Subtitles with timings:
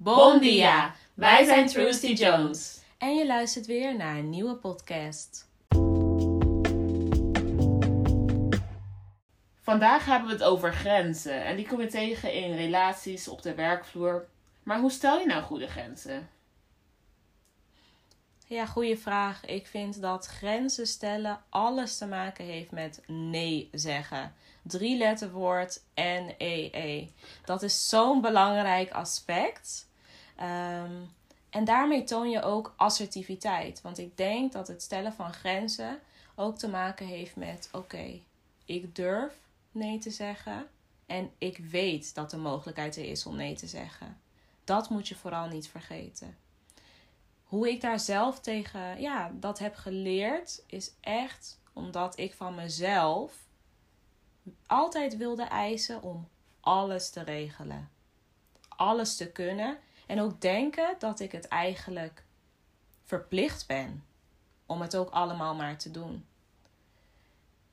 [0.00, 0.94] Bon dia!
[1.14, 2.80] Wij zijn Trusty Jones.
[2.98, 5.48] En je luistert weer naar een nieuwe podcast.
[9.62, 11.44] Vandaag hebben we het over grenzen.
[11.44, 14.26] En die kom je tegen in relaties, op de werkvloer.
[14.62, 16.28] Maar hoe stel je nou goede grenzen?
[18.46, 19.44] Ja, goede vraag.
[19.46, 24.34] Ik vind dat grenzen stellen alles te maken heeft met nee zeggen.
[24.62, 27.08] Drie letterwoord N-E-E.
[27.44, 29.87] Dat is zo'n belangrijk aspect.
[30.38, 30.92] Ehm,
[31.50, 33.80] en daarmee toon je ook assertiviteit.
[33.80, 36.00] Want ik denk dat het stellen van grenzen
[36.34, 38.20] ook te maken heeft met: oké,
[38.64, 39.38] ik durf
[39.72, 40.66] nee te zeggen.
[41.06, 44.20] En ik weet dat de mogelijkheid er is om nee te zeggen.
[44.64, 46.36] Dat moet je vooral niet vergeten.
[47.44, 53.32] Hoe ik daar zelf tegen, ja, dat heb geleerd, is echt omdat ik van mezelf
[54.66, 56.28] altijd wilde eisen om
[56.60, 57.90] alles te regelen.
[58.68, 59.78] Alles te kunnen.
[60.08, 62.24] En ook denken dat ik het eigenlijk
[63.04, 64.04] verplicht ben
[64.66, 66.26] om het ook allemaal maar te doen.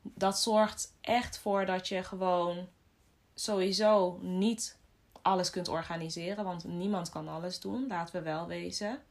[0.02, 2.68] Dat zorgt echt voor dat je gewoon
[3.36, 4.78] sowieso niet
[5.22, 9.02] alles kunt organiseren, want niemand kan alles doen, laten we wel wezen.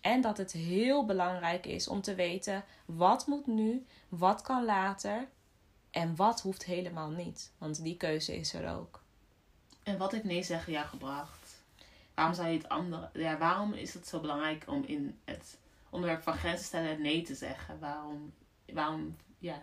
[0.00, 5.28] En dat het heel belangrijk is om te weten wat moet nu, wat kan later
[5.90, 7.52] en wat hoeft helemaal niet.
[7.58, 9.02] Want die keuze is er ook.
[9.82, 11.47] En wat heeft nee zeggen jou gebracht?
[12.18, 13.10] Waarom zou je het andere.
[13.12, 15.58] Ja, waarom is het zo belangrijk om in het
[15.90, 17.78] onderwerp van grenzen stellen nee te zeggen?
[17.78, 18.32] Waarom.
[18.72, 19.16] Waarom.
[19.38, 19.62] Ja.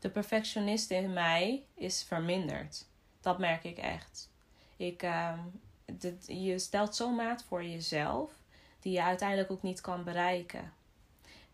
[0.00, 2.86] De perfectionist in mij is verminderd.
[3.20, 4.30] Dat merk ik echt.
[4.76, 5.38] Ik, uh,
[6.26, 8.32] je stelt zo'n maat voor jezelf
[8.80, 10.72] die je uiteindelijk ook niet kan bereiken.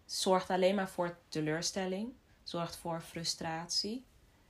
[0.04, 4.04] Zorgt alleen maar voor teleurstelling, zorgt voor frustratie.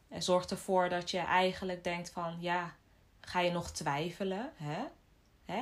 [0.08, 2.74] En zorgt ervoor dat je eigenlijk denkt van ja,
[3.20, 4.52] ga je nog twijfelen?
[4.56, 4.84] Hè?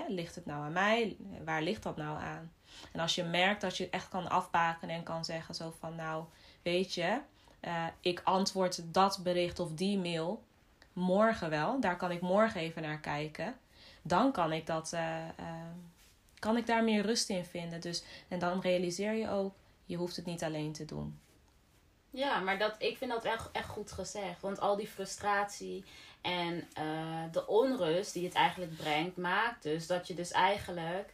[0.09, 1.17] Ligt het nou aan mij?
[1.45, 2.53] Waar ligt dat nou aan?
[2.93, 6.25] En als je merkt dat je echt kan afbakenen en kan zeggen zo van nou,
[6.63, 7.21] weet je,
[7.61, 10.43] uh, ik antwoord dat bericht of die mail
[10.93, 11.81] morgen wel.
[11.81, 13.55] Daar kan ik morgen even naar kijken.
[14.03, 15.01] Dan kan ik dat uh,
[15.41, 15.47] uh,
[16.39, 17.81] kan ik daar meer rust in vinden.
[17.81, 21.19] Dus, en dan realiseer je ook, je hoeft het niet alleen te doen.
[22.11, 24.41] Ja, maar dat, ik vind dat echt, echt goed gezegd.
[24.41, 25.85] Want al die frustratie
[26.21, 31.13] en uh, de onrust die het eigenlijk brengt, maakt dus dat je dus eigenlijk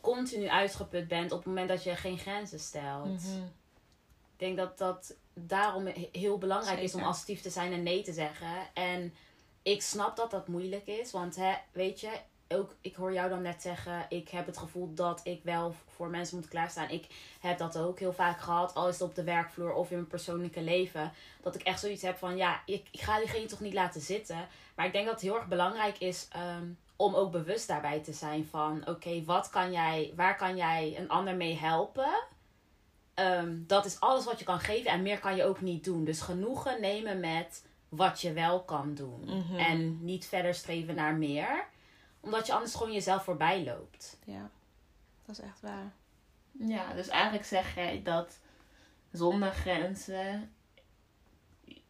[0.00, 3.06] continu uitgeput bent op het moment dat je geen grenzen stelt.
[3.06, 3.52] Mm -hmm.
[4.32, 6.94] Ik denk dat dat daarom heel belangrijk Zeker.
[6.94, 8.74] is om assertief te zijn en nee te zeggen.
[8.74, 9.14] En
[9.62, 13.42] ik snap dat dat moeilijk is, want hè, weet je, ook, ik hoor jou dan
[13.42, 16.90] net zeggen, ik heb het gevoel dat ik wel voor mensen moet klaarstaan.
[16.90, 17.06] Ik
[17.40, 20.08] heb dat ook heel vaak gehad, al is het op de werkvloer of in mijn
[20.08, 21.12] persoonlijke leven.
[21.42, 24.48] Dat ik echt zoiets heb van, ja, ik, ik ga diegene toch niet laten zitten.
[24.74, 26.28] Maar ik denk dat het heel erg belangrijk is
[26.58, 30.56] um, om ook bewust daarbij te zijn van, oké, okay, wat kan jij, waar kan
[30.56, 32.24] jij een ander mee helpen?
[33.14, 36.04] Um, dat is alles wat je kan geven en meer kan je ook niet doen.
[36.04, 39.20] Dus genoegen nemen met wat je wel kan doen.
[39.24, 39.58] Mm -hmm.
[39.58, 41.66] En niet verder streven naar meer
[42.24, 44.18] omdat je anders gewoon jezelf voorbij loopt.
[44.24, 44.50] Ja,
[45.26, 45.92] dat is echt waar.
[46.52, 48.38] Ja, dus eigenlijk zeg jij dat
[49.12, 50.54] zonder grenzen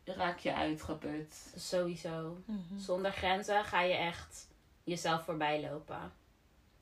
[0.05, 1.53] raak je uitgeput.
[1.57, 2.43] Sowieso.
[2.45, 2.79] Mm -hmm.
[2.79, 4.49] Zonder grenzen ga je echt
[4.85, 6.13] jezelf voorbij lopen.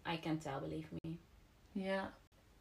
[0.09, 1.17] I can tell, believe me.
[1.73, 2.13] Ja.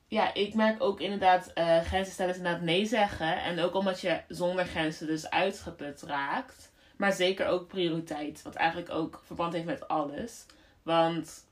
[0.08, 3.44] Ja, ik merk ook inderdaad, uh, grenzen stellen is inderdaad nee zeggen.
[3.44, 6.72] En ook omdat je zonder grenzen dus uitgeput raakt.
[6.98, 8.42] Maar zeker ook prioriteit.
[8.42, 10.46] Wat eigenlijk ook verband heeft met alles.
[10.92, 11.46] Want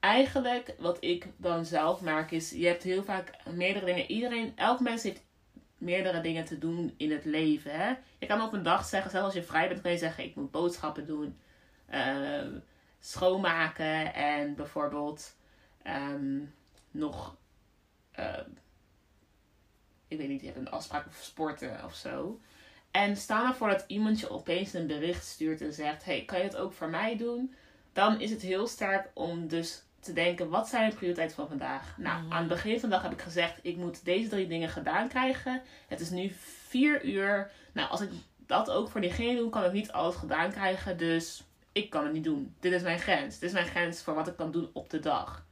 [0.00, 4.10] eigenlijk wat ik dan zelf merk is, je hebt heel vaak meerdere dingen.
[4.10, 5.22] Iedereen, elk mens heeft
[5.78, 7.72] meerdere dingen te doen in het leven.
[7.72, 7.94] Hè?
[8.18, 10.34] Je kan op een dag zeggen, zelfs als je vrij bent, kan je zeggen, ik
[10.34, 11.38] moet boodschappen doen,
[11.94, 12.46] uh,
[13.00, 15.36] schoonmaken en bijvoorbeeld
[15.86, 16.54] um,
[16.90, 17.36] nog,
[18.18, 18.38] uh,
[20.08, 22.40] ik weet niet, je hebt een afspraak of sporten of zo.
[22.90, 26.38] En stel nou voor dat iemand je opeens een bericht stuurt en zegt, hey, kan
[26.38, 27.54] je het ook voor mij doen?
[27.98, 31.94] Dan is het heel sterk om dus te denken, wat zijn de prioriteiten van vandaag?
[31.96, 32.32] Nou, Mhm.
[32.32, 35.08] aan het begin van de dag heb ik gezegd, ik moet deze drie dingen gedaan
[35.08, 35.62] krijgen.
[35.88, 36.32] Het is nu
[36.68, 37.50] vier uur.
[37.72, 38.10] Nou, als ik
[38.46, 40.96] dat ook voor diegene doe, kan ik niet alles gedaan krijgen.
[40.98, 42.54] Dus ik kan het niet doen.
[42.60, 43.38] Dit is mijn grens.
[43.38, 45.46] Dit is mijn grens voor wat ik kan doen op de dag.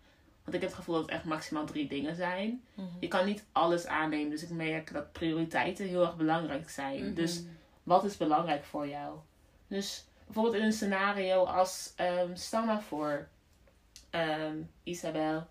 [0.44, 2.62] Want ik heb het gevoel dat het echt maximaal drie dingen zijn.
[2.74, 2.86] Mhm.
[3.00, 4.30] Je kan niet alles aannemen.
[4.30, 7.04] Dus ik merk dat prioriteiten heel erg belangrijk zijn.
[7.04, 7.14] Mhm.
[7.14, 7.42] Dus
[7.82, 9.16] wat is belangrijk voor jou?
[9.68, 13.28] Dus bijvoorbeeld in een scenario als, um, stel nou voor,
[14.10, 15.46] um, Isabel,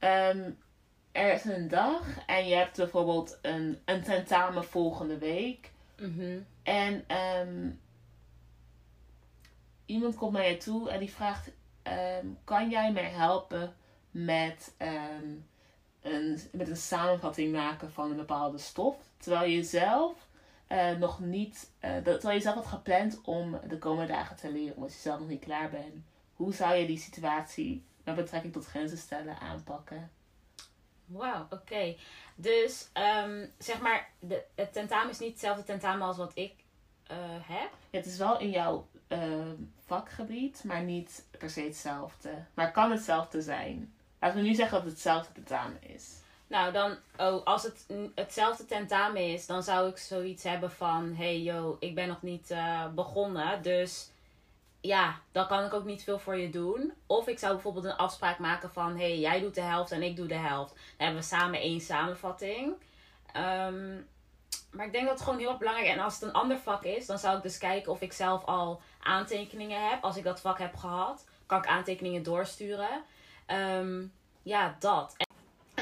[0.00, 0.58] um,
[1.12, 5.72] er is een dag en je hebt bijvoorbeeld een, een tentamen volgende week.
[5.98, 6.38] Mhm.
[6.62, 7.04] En
[9.86, 11.50] iemand komt naar je toe en die vraagt,
[11.82, 13.74] ehm, kan jij mij helpen
[14.10, 15.34] met, ehm,
[16.02, 18.96] een, met een samenvatting maken van een bepaalde stof?
[19.16, 20.25] Terwijl je zelf
[20.66, 24.52] eh, nog niet, eh, dat- terwijl je zelf had gepland om de komende dagen te
[24.52, 26.04] leren, omdat je zelf nog niet klaar bent.
[26.34, 30.10] Hoe zou je die situatie met betrekking tot grenzen stellen aanpakken?
[31.06, 31.96] Wauw, oké.
[32.34, 36.54] Dus ehm, zeg maar, de, het tentamen is niet hetzelfde tentamen als wat ik
[37.06, 37.70] eh, heb.
[37.90, 39.54] Ja, het is wel in jouw ehm,
[39.86, 42.30] vakgebied, maar niet per se hetzelfde.
[42.54, 43.94] Maar het kan hetzelfde zijn.
[44.20, 46.14] Laten we nu zeggen dat het hetzelfde tentamen is.
[46.46, 51.40] Nou, dan, oh, als het hetzelfde tentamen is, dan zou ik zoiets hebben van: hey
[51.40, 53.62] yo, ik ben nog niet eh, begonnen.
[53.62, 54.10] Dus
[54.80, 56.92] ja, dan kan ik ook niet veel voor je doen.
[57.06, 60.16] Of ik zou bijvoorbeeld een afspraak maken van: hey, jij doet de helft en ik
[60.16, 60.74] doe de helft.
[60.74, 62.74] Dan hebben we samen één samenvatting.
[63.32, 63.94] Ehm,
[64.70, 65.94] maar ik denk dat het gewoon heel erg belangrijk is.
[65.94, 68.44] En als het een ander vak is, dan zou ik dus kijken of ik zelf
[68.44, 70.02] al aantekeningen heb.
[70.02, 73.02] Als ik dat vak heb gehad, kan ik aantekeningen doorsturen.
[73.46, 74.04] Ehm,
[74.42, 75.25] ja, dat.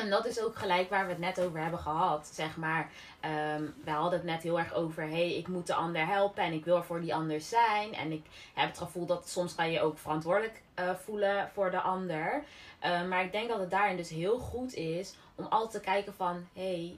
[0.05, 2.31] En dat is ook gelijk waar we het net over hebben gehad.
[2.33, 2.91] Zeg maar,
[3.21, 6.53] ehm, we hadden het net heel erg over: hey, ik moet de ander helpen en
[6.53, 7.95] ik wil er voor die ander zijn.
[7.95, 11.81] En ik heb het gevoel dat soms kan je ook verantwoordelijk eh, voelen voor de
[11.81, 12.45] ander.
[12.79, 16.15] Eh, maar ik denk dat het daarin dus heel goed is om altijd te kijken
[16.15, 16.97] van: hey,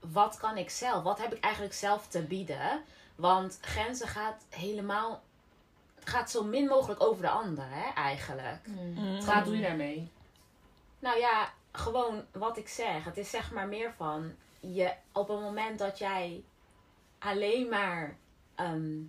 [0.00, 1.02] wat kan ik zelf?
[1.02, 2.82] Wat heb ik eigenlijk zelf te bieden?
[3.14, 5.22] Want grenzen gaat helemaal.
[6.04, 8.66] gaat zo min mogelijk over de ander, hè, eigenlijk.
[8.66, 9.24] Mm.
[9.24, 10.10] Wat doe je daarmee?
[10.98, 13.04] Nou ja, gewoon wat ik zeg.
[13.04, 16.44] Het is zeg maar meer van je op het moment dat jij
[17.18, 18.16] alleen maar
[18.54, 19.00] ehm,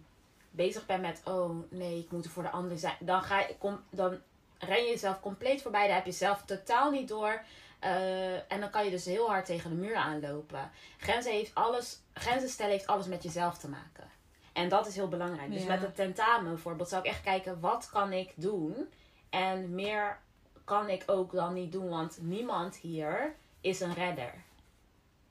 [0.51, 3.55] bezig bent met oh nee, ik moet er voor de ander zijn, dan ga je
[3.57, 4.19] kom, dan
[4.57, 5.87] ren je jezelf compleet voorbij.
[5.87, 7.41] Daar heb je zelf totaal niet door.
[7.79, 10.71] Eh, en dan kan je dus heel hard tegen de muur aanlopen.
[10.97, 14.09] Grenzen, heeft alles, grenzen stellen heeft alles met jezelf te maken.
[14.53, 15.51] En dat is heel belangrijk.
[15.51, 15.67] Dus Ja.
[15.67, 18.89] met het tentamen bijvoorbeeld zou ik echt kijken, wat kan ik doen?
[19.29, 20.19] En meer
[20.63, 24.33] kan ik ook dan niet doen, want niemand hier is een redder.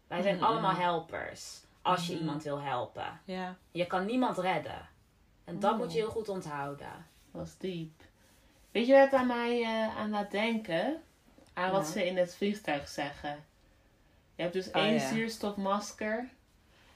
[0.07, 0.45] Wij zijn Mhm.
[0.45, 1.61] allemaal helpers.
[1.83, 2.21] Als je Mhm.
[2.23, 3.21] iemand wil helpen.
[3.73, 4.89] Je kan niemand redden.
[5.45, 5.79] En dat Oh.
[5.79, 7.07] moet je heel goed onthouden.
[7.33, 8.01] Dat is diep.
[8.71, 11.03] Weet je wat het aan mij eh, aan laat denken?
[11.53, 13.45] Aan wat ze in het vliegtuig zeggen.
[14.35, 15.09] Je hebt dus Oh, één ja.
[15.09, 16.29] zuurstofmasker.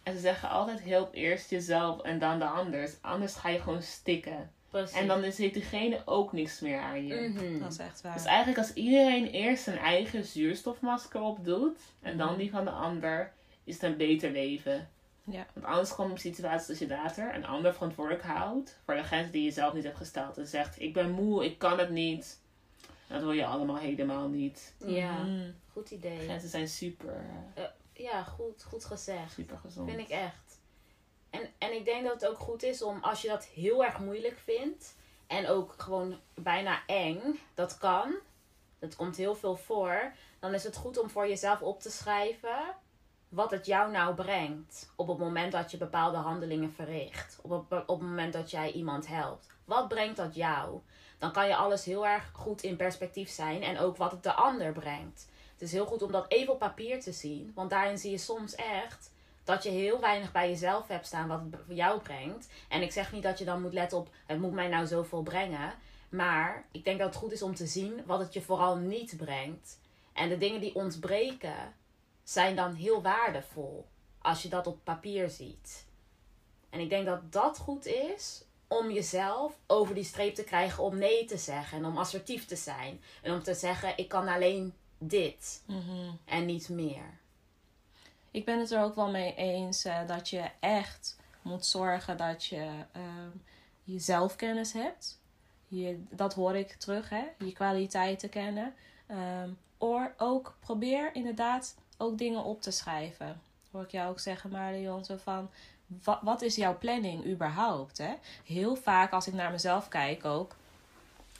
[0.02, 2.92] En ze zeggen altijd help eerst jezelf en dan de anders.
[3.02, 4.52] Anders ga je gewoon stikken.
[4.82, 5.00] Precies.
[5.00, 7.14] En dan is heeft diegene ook niks meer aan je.
[7.28, 7.58] Mhm.
[7.58, 8.12] Dat is echt waar.
[8.14, 11.78] Dus eigenlijk als iedereen eerst zijn eigen zuurstofmasker opdoet.
[12.02, 12.38] En dan Mhm.
[12.38, 13.32] die van de ander.
[13.64, 14.88] Is het een beter leven.
[15.24, 15.46] Ja.
[15.52, 18.78] Want anders komen situaties dat je later een ander verantwoordelijk houdt.
[18.84, 20.38] Voor de grenzen die je zelf niet hebt gesteld.
[20.38, 22.40] En zegt ik ben moe, ik kan het niet.
[23.08, 24.74] Dat wil je allemaal helemaal niet.
[24.86, 25.50] Ja, Mhm.
[25.72, 26.18] goed idee.
[26.18, 27.24] Grenzen zijn super,
[27.54, 29.32] eh, Ja, goed, goed gezegd.
[29.32, 29.88] super gezond.
[29.90, 30.45] Vind ik echt.
[31.40, 33.98] En, en ik denk dat het ook goed is om, als je dat heel erg
[33.98, 34.94] moeilijk vindt.
[35.26, 38.14] En ook gewoon bijna eng, dat kan.
[38.78, 40.12] Dat komt heel veel voor.
[40.38, 42.74] Dan is het goed om voor jezelf op te schrijven
[43.28, 44.92] wat het jou nou brengt.
[44.96, 47.38] Op het moment dat je bepaalde handelingen verricht.
[47.42, 49.46] Op op het moment dat jij iemand helpt.
[49.64, 50.80] Wat brengt dat jou?
[51.18, 53.62] Dan kan je alles heel erg goed in perspectief zijn.
[53.62, 55.28] En ook wat het de ander brengt.
[55.52, 57.52] Het is heel goed om dat even op papier te zien.
[57.54, 59.10] Want daarin zie je soms echt
[59.46, 62.48] dat je heel weinig bij jezelf hebt staan wat het voor jou brengt.
[62.68, 65.22] En ik zeg niet dat je dan moet letten op het moet mij nou zoveel
[65.22, 65.74] brengen.
[66.08, 69.16] Maar ik denk dat het goed is om te zien wat het je vooral niet
[69.16, 69.78] brengt.
[70.12, 71.74] En de dingen die ontbreken
[72.24, 73.86] zijn dan heel waardevol
[74.18, 75.86] als je dat op papier ziet.
[76.70, 80.98] En ik denk dat dat goed is om jezelf over die streep te krijgen om
[80.98, 83.02] nee te zeggen en om assertief te zijn.
[83.22, 86.10] En om te zeggen ik kan alleen dit Mhm.
[86.24, 87.18] en niet meer.
[88.36, 92.44] Ik ben het er ook wel mee eens eh, dat je echt moet zorgen dat
[92.44, 93.30] je ehm,
[93.84, 95.20] je zelfkennis hebt.
[95.68, 97.24] Je, dat hoor ik terug, hè?
[97.38, 98.74] Je kwaliteiten kennen.
[99.78, 103.40] Or ook probeer inderdaad ook dingen op te schrijven.
[103.70, 105.50] Hoor ik jou ook zeggen, Marion, van...
[106.02, 108.14] Wat, wat is jouw planning überhaupt, hè?
[108.44, 110.56] Heel vaak als ik naar mezelf kijk ook...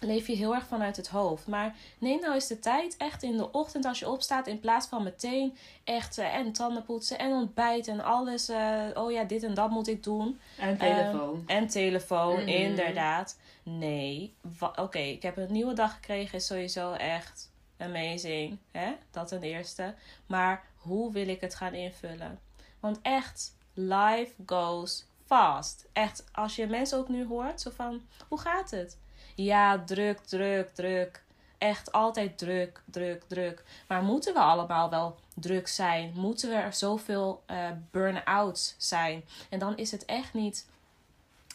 [0.00, 1.46] Leef je heel erg vanuit het hoofd.
[1.46, 4.86] Maar neem nou eens de tijd, echt in de ochtend als je opstaat, in plaats
[4.86, 8.48] van meteen echt en tanden poetsen en ontbijt en alles.
[8.48, 10.40] eh, oh ja, dit en dat moet ik doen.
[10.58, 11.42] En telefoon.
[11.46, 12.48] En telefoon, Mhm.
[12.48, 13.38] inderdaad.
[13.62, 14.34] Nee,
[14.76, 18.58] oké, ik heb een nieuwe dag gekregen, is sowieso echt amazing.
[18.70, 18.92] Hè?
[19.10, 19.94] Dat ten eerste.
[20.26, 22.38] Maar hoe wil ik het gaan invullen?
[22.80, 25.86] Want echt, life goes fast.
[25.92, 28.98] Echt, als je mensen ook nu hoort, zo van, hoe gaat het?
[29.34, 31.24] Ja, druk, druk, druk.
[31.58, 33.64] Echt altijd druk, druk, druk.
[33.88, 36.12] Maar moeten we allemaal wel druk zijn?
[36.14, 39.24] Moeten er zoveel eh burn-outs zijn?
[39.50, 40.66] En dan is het echt niet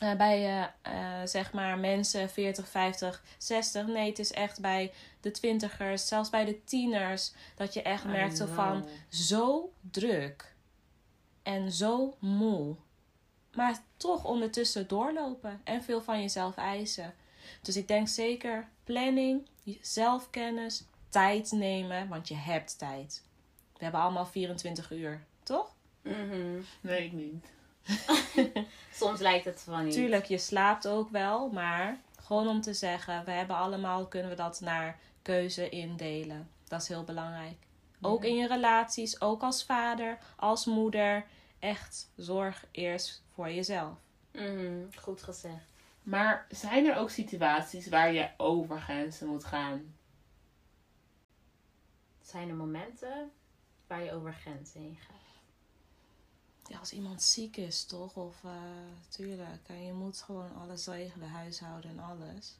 [0.01, 0.93] eh, bij eh,
[1.25, 3.87] zeg maar mensen 40, 50, 60.
[3.87, 4.91] Nee, het is echt bij
[5.21, 10.53] de twintigers, zelfs bij de tieners, dat je echt merkt zo van zo druk
[11.43, 12.75] en zo moe.
[13.53, 17.13] Maar toch ondertussen doorlopen en veel van jezelf eisen.
[17.61, 19.47] Dus ik denk zeker planning,
[19.81, 23.23] zelfkennis, tijd nemen, want je hebt tijd.
[23.77, 25.73] We hebben allemaal 24 uur, toch?
[26.01, 26.61] Mhm.
[26.81, 27.45] Nee, ik niet.
[28.93, 29.93] Soms lijkt het van niet.
[29.93, 34.35] Tuurlijk, je slaapt ook wel, maar gewoon om te zeggen, we hebben allemaal, kunnen we
[34.35, 36.49] dat naar keuze indelen.
[36.67, 37.55] Dat is heel belangrijk.
[38.01, 41.25] Ook in je relaties, ook als vader, als moeder.
[41.59, 43.93] Echt zorg eerst voor jezelf.
[44.31, 45.65] Mhm, Goed gezegd.
[46.03, 49.95] Maar zijn er ook situaties waar je over grenzen moet gaan?
[52.21, 53.31] Zijn er momenten
[53.87, 55.19] waar je over grenzen heen gaat?
[56.65, 58.15] Ja, als iemand ziek is, toch?
[58.15, 58.51] Of eh
[59.09, 62.57] tuurlijk, en je moet gewoon alles regelen, huishouden en alles.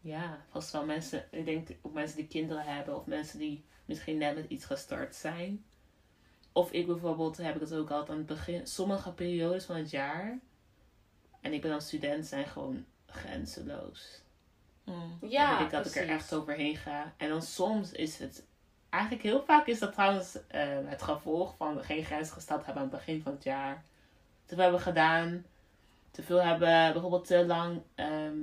[0.00, 4.18] Ja, vast wel mensen, ik denk ook mensen die kinderen hebben of mensen die misschien
[4.18, 5.64] net met iets gestart zijn.
[6.52, 9.90] Of ik bijvoorbeeld heb ik het ook altijd aan het begin, sommige periodes van het
[9.90, 10.40] jaar,
[11.42, 14.20] en ik ben dan student, zijn gewoon grenzeloos.
[14.84, 15.18] Mm.
[15.28, 17.12] Ja, dan weet ik dat ik er echt overheen ga.
[17.16, 18.44] En dan soms is het,
[18.90, 22.88] eigenlijk heel vaak is dat trouwens eh, het gevolg van geen grens gesteld hebben aan
[22.88, 23.82] het begin van het jaar.
[24.46, 25.44] Te veel hebben gedaan,
[26.10, 28.38] te veel hebben bijvoorbeeld te lang, ehm,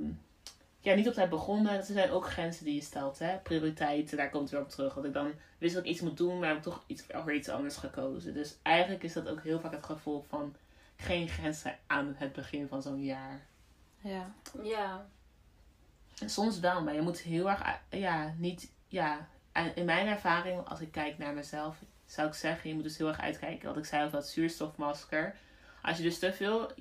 [0.80, 1.72] ja, niet op tijd begonnen.
[1.72, 3.36] Er zijn ook grenzen die je stelt, hè.
[3.36, 4.94] Prioriteiten, daar komt het weer op terug.
[4.94, 7.34] Dat ik dan wist dat ik iets moet doen, maar heb ik toch iets, voor
[7.34, 8.34] iets anders gekozen.
[8.34, 10.54] Dus eigenlijk is dat ook heel vaak het gevolg van
[11.00, 13.46] geen grenzen aan het begin van zo'n jaar.
[13.98, 14.34] Ja.
[14.62, 15.06] Ja.
[16.20, 19.28] En Soms wel, maar je moet heel erg, eh, ja, niet, ja.
[19.52, 22.98] En in mijn ervaring, als ik kijk naar mezelf, zou ik zeggen, je moet dus
[22.98, 23.64] heel erg uitkijken.
[23.66, 25.36] Want ik zei ook dat zuurstofmasker.
[25.82, 26.72] Als je dus te veel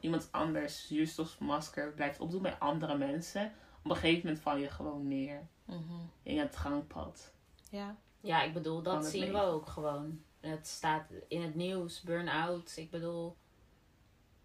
[0.00, 5.08] iemand anders zuurstofmasker blijft opdoen bij andere mensen, op een gegeven moment val je gewoon
[5.08, 5.94] neer Mhm.
[6.22, 7.32] in het gangpad.
[7.70, 7.96] Ja.
[8.20, 10.22] Ja, ik bedoel, dat zien we ook gewoon.
[10.40, 12.72] Het staat in het nieuws, burn-out.
[12.76, 13.36] Ik bedoel,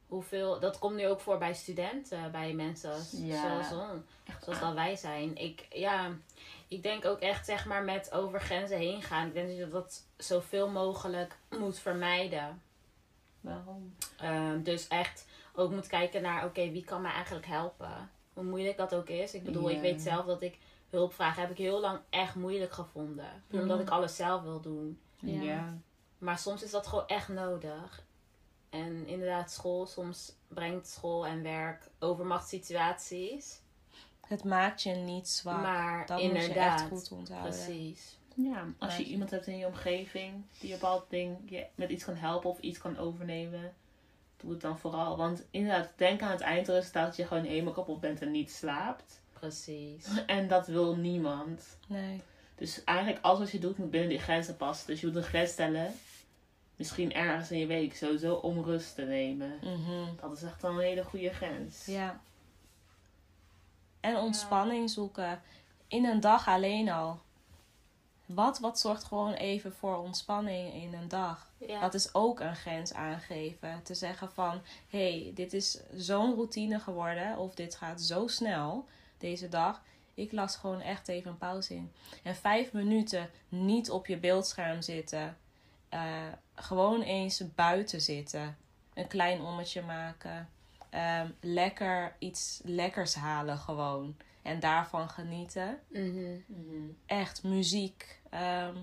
[0.07, 0.59] hoeveel...
[0.59, 3.41] Dat komt nu ook voor bij studenten, bij mensen Ja.
[3.41, 3.67] zoals,
[4.43, 5.35] zoals dat wij zijn.
[5.35, 6.11] Ik, ja,
[6.67, 9.27] ik denk ook echt, zeg maar, met over grenzen heen gaan.
[9.27, 12.61] Ik denk dat je dat zoveel mogelijk moet vermijden.
[13.41, 13.95] Waarom?
[14.17, 18.09] Ehm, dus echt ook moet kijken naar, oké, wie kan mij eigenlijk helpen?
[18.33, 19.33] Hoe moeilijk dat ook is.
[19.33, 20.57] Ik bedoel, ik weet zelf dat ik
[20.89, 23.43] hulp vraag, heb ik heel lang echt moeilijk gevonden.
[23.51, 24.99] Omdat ik alles zelf wil doen.
[25.19, 25.41] Ja.
[25.41, 25.77] ja.
[26.17, 28.03] Maar soms is dat gewoon echt nodig.
[28.73, 33.59] En inderdaad, school, soms brengt school en werk overmachtssituaties.
[34.27, 35.61] Het maakt je niet zwak.
[35.61, 37.51] Maar dat moet je inderdaad, echt goed onthouden.
[37.51, 38.17] precies.
[38.35, 42.03] Ja, als je iemand hebt in je omgeving die je bepaald ding je met iets
[42.03, 43.73] kan helpen of iets kan overnemen,
[44.37, 45.17] doe het dan vooral.
[45.17, 49.21] Want inderdaad, denk aan het eindresultaat dat je gewoon helemaal kapot bent en niet slaapt.
[49.33, 50.07] Precies.
[50.25, 51.77] En dat wil niemand.
[51.87, 52.21] Nee.
[52.55, 54.87] Dus eigenlijk alles wat je doet moet binnen die grenzen passen.
[54.87, 55.93] Dus je moet een grens stellen.
[56.83, 59.59] Misschien ergens in je week sowieso om rust te nemen.
[59.61, 60.15] Mhm.
[60.21, 61.85] Dat is echt wel een hele goede grens.
[61.85, 62.21] Ja.
[63.99, 65.41] En ontspanning zoeken.
[65.87, 67.19] In een dag alleen al.
[68.25, 71.49] Wat, wat zorgt gewoon even voor ontspanning in een dag?
[71.57, 71.79] Ja.
[71.79, 73.83] Dat is ook een grens aangeven.
[73.83, 77.37] Te zeggen van, hé, hey, dit is zo'n routine geworden.
[77.37, 78.85] Of dit gaat zo snel
[79.17, 79.81] deze dag.
[80.13, 81.91] Ik las gewoon echt even een pauze in.
[82.23, 85.37] En vijf minuten niet op je beeldscherm zitten.
[85.89, 88.57] Eh, gewoon eens buiten zitten.
[88.93, 90.49] Een klein ommetje maken.
[90.89, 94.15] Ehm, lekker iets lekkers halen gewoon.
[94.41, 96.31] En daarvan genieten Mhm.
[96.45, 96.89] Mhm.
[97.05, 98.19] echt muziek.
[98.29, 98.75] Ehm,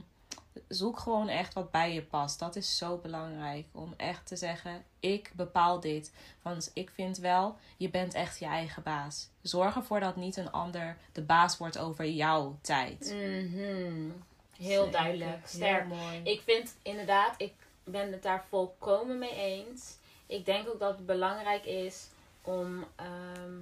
[0.68, 2.38] zoek gewoon echt wat bij je past.
[2.38, 3.66] Dat is zo belangrijk.
[3.72, 6.12] Om echt te zeggen, ik bepaal dit.
[6.42, 9.28] Want ik vind wel, je bent echt je eigen baas.
[9.42, 13.00] Zorg ervoor dat niet een ander de baas wordt over jouw tijd.
[13.14, 14.10] Mhm.
[14.56, 14.90] Heel Zeker.
[15.00, 15.46] duidelijk.
[15.46, 15.86] Sterk.
[15.86, 16.20] Heel mooi.
[16.22, 17.52] Ik vind inderdaad, ik
[17.90, 19.96] ben het daar volkomen mee eens.
[20.26, 22.08] Ik denk ook dat het belangrijk is
[22.42, 23.56] om ehm,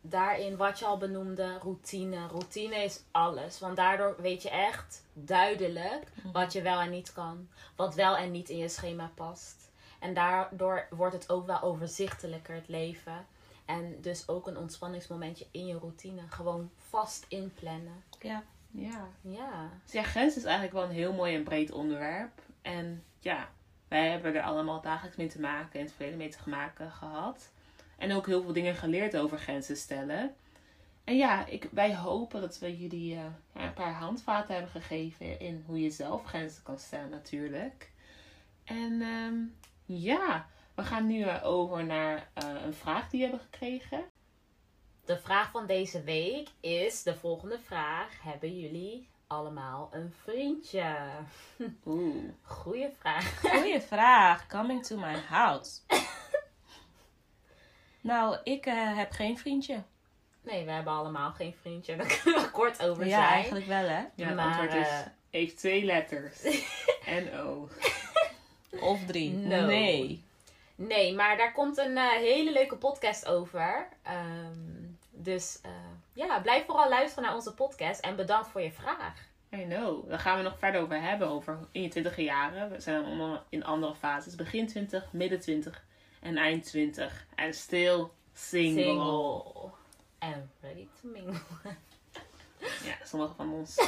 [0.00, 2.26] daarin wat je al benoemde, routine.
[2.26, 3.58] Routine is alles.
[3.58, 7.48] Want daardoor weet je echt duidelijk wat je wel en niet kan.
[7.76, 9.70] Wat wel en niet in je schema past.
[10.00, 13.26] En daardoor wordt het ook wel overzichtelijker, het leven.
[13.64, 16.22] En dus ook een ontspanningsmomentje in je routine.
[16.28, 18.04] Gewoon vast inplannen.
[18.20, 18.42] Ja.
[18.70, 19.08] Ja.
[19.20, 19.70] Ja.
[19.82, 22.40] Dus ja, grens is eigenlijk wel een heel mooi en breed onderwerp.
[22.62, 23.48] En ja,
[23.88, 27.50] wij hebben er allemaal dagelijks mee te maken en het verleden mee te maken gehad.
[27.98, 30.34] En ook heel veel dingen geleerd over grenzen stellen.
[31.04, 35.62] En ja, ik, wij hopen dat we jullie eh, een paar handvaten hebben gegeven in
[35.66, 37.90] hoe je zelf grenzen kan stellen natuurlijk.
[38.64, 39.34] En ehm,
[39.84, 44.04] ja, We gaan nu eh, over naar eh, een vraag die we hebben gekregen.
[45.04, 48.22] De vraag van deze week is de volgende vraag.
[48.22, 50.96] Hebben jullie allemaal een vriendje?
[51.86, 52.24] Oeh.
[52.42, 53.40] Goeie vraag.
[53.40, 54.46] Goeie vraag.
[54.46, 55.80] Coming to my house.
[58.00, 59.82] nou, ik eh, heb geen vriendje.
[60.42, 61.96] Nee, we hebben allemaal geen vriendje.
[61.96, 63.32] Daar kunnen we kort over Ja, zijn.
[63.32, 64.00] eigenlijk wel hè.
[64.14, 64.98] Ja, het Maar, antwoord is, eh,
[65.30, 66.42] heeft twee letters.
[67.24, 67.68] N-O.
[68.80, 69.32] Of drie.
[69.32, 69.66] No.
[69.66, 70.24] Nee.
[70.74, 73.88] Nee, maar daar komt een eh, hele leuke podcast over.
[74.02, 74.58] Ehm,
[75.10, 75.70] dus eh,
[76.14, 78.00] ja, blijf vooral luisteren naar onze podcast.
[78.00, 79.32] En bedankt voor je vraag.
[79.52, 80.08] I know.
[80.08, 82.70] Daar gaan we nog verder over hebben, over in je twintige jaren.
[82.70, 84.34] We zijn in andere fases.
[84.34, 85.84] Begin 20, midden 20
[86.20, 87.26] en eind 20.
[87.34, 88.82] En still single.
[88.82, 89.70] Single.
[90.18, 91.40] And ready to mingle.
[92.58, 93.76] Ja, sommige van ons.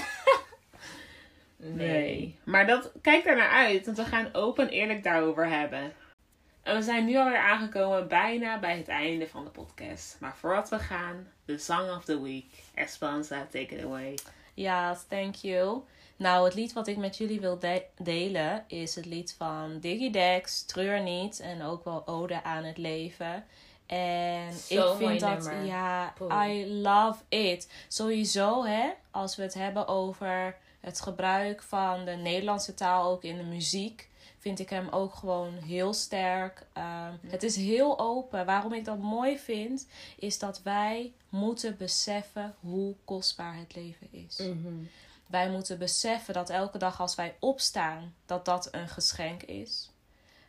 [1.56, 2.38] Nee.
[2.44, 5.92] Maar dat, kijk daar naar uit, want we gaan open en eerlijk daarover hebben.
[6.66, 10.16] En we zijn nu alweer aangekomen bijna bij het einde van de podcast.
[10.20, 12.44] Maar voordat we gaan, de Song of the Week.
[12.74, 14.14] Esperanza, take it away.
[14.54, 15.82] Ja, thank you.
[16.16, 20.10] Nou, het lied wat ik met jullie wil de- delen is het lied van Diggy
[20.10, 21.40] Dex, Treur niet.
[21.40, 23.44] En ook wel Ode aan het leven.
[23.86, 25.64] En ik vind dat, nummer.
[25.64, 26.14] ja.
[26.48, 27.70] I love it.
[27.88, 33.36] Sowieso, hè, als we het hebben over het gebruik van de Nederlandse taal ook in
[33.36, 34.08] de muziek,
[34.46, 36.66] vind ik hem ook gewoon heel sterk.
[36.72, 38.46] Ehm, Het is heel open.
[38.46, 39.86] Waarom ik dat mooi vind,
[40.18, 44.36] is dat wij moeten beseffen hoe kostbaar het leven is.
[44.36, 44.74] Mhm.
[45.26, 49.90] Wij moeten beseffen dat elke dag als wij opstaan, dat dat een geschenk is.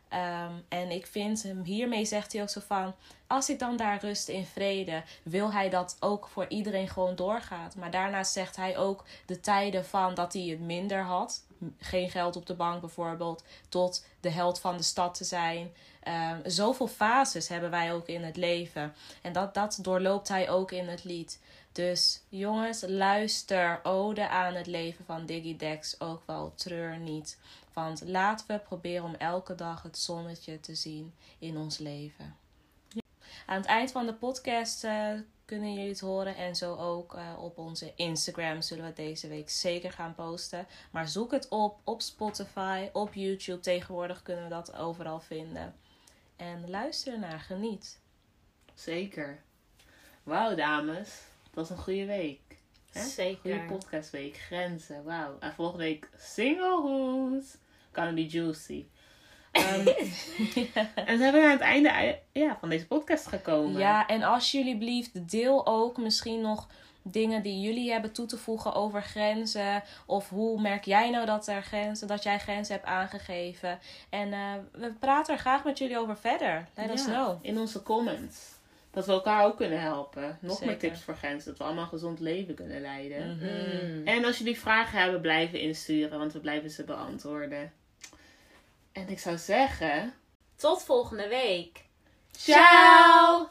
[0.08, 2.94] Ehm, en ik vind hem, hiermee zegt hij ook zo van,
[3.26, 7.76] als ik dan daar rust in vrede, wil hij dat ook voor iedereen gewoon doorgaat.
[7.76, 11.44] Maar daarnaast zegt hij ook de tijden van dat hij het minder had,
[11.78, 15.72] geen geld op de bank bijvoorbeeld, tot de held van de stad te zijn.
[16.02, 18.94] Ehm, zoveel fases hebben wij ook in het leven.
[19.22, 21.40] En dat, dat doorloopt hij ook in het lied.
[21.72, 27.38] Dus jongens, luister Ode aan het leven van Diggy Dex ook wel treur niet.
[27.72, 32.36] Want laten we proberen om elke dag het zonnetje te zien in ons leven.
[33.46, 35.12] Aan het eind van de podcast eh,
[35.48, 36.36] kunnen jullie het horen.
[36.36, 40.66] En zo ook eh, op onze Instagram zullen we het deze week zeker gaan posten.
[40.90, 43.60] Maar zoek het op op Spotify, op YouTube.
[43.60, 45.74] Tegenwoordig kunnen we dat overal vinden.
[46.36, 48.00] En luister ernaar, geniet.
[48.74, 49.42] Zeker.
[50.22, 51.08] Wauw, dames.
[51.42, 52.40] Dat was een goede week.
[52.92, 53.00] Hè?
[53.00, 53.64] Goede Zeker.
[53.64, 54.36] podcastweek.
[54.36, 55.04] Grenzen.
[55.04, 55.36] Wauw.
[55.38, 57.58] En volgende week singlehood.
[57.92, 58.86] Gonna be juicy.
[59.58, 59.86] Ehm,
[61.08, 63.80] En we hebben aan het einde eh, ja, van deze podcast gekomen.
[63.80, 66.68] Ja, en alsjeblieft, deel ook misschien nog
[67.02, 69.82] dingen die jullie hebben toe te voegen over grenzen.
[70.06, 73.78] Of hoe merk jij nou dat, er grenzen, dat jij grenzen hebt aangegeven.
[74.08, 74.40] En eh,
[74.72, 76.66] we praten er graag met jullie over verder.
[76.74, 77.38] Let us Ja, know.
[77.42, 78.56] In onze comments.
[78.90, 80.38] Dat we elkaar ook kunnen helpen.
[80.40, 81.48] Nog meer tips voor grenzen.
[81.48, 83.36] Dat we allemaal een gezond leven kunnen leiden.
[83.36, 83.96] Mhm.
[83.96, 84.06] Mm.
[84.06, 86.18] En als jullie vragen hebben, blijven insturen.
[86.18, 87.72] Want we blijven ze beantwoorden.
[88.98, 90.14] En ik zou zeggen...
[90.56, 91.84] Tot volgende week.
[92.30, 93.48] Ciao!